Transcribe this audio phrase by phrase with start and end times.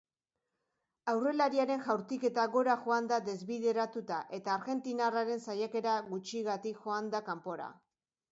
[1.11, 7.69] Aurrelariaren jaurtiketa gora joan da desbideratuta eta argentinarraren saiakera gutxigatik joan da kanpora.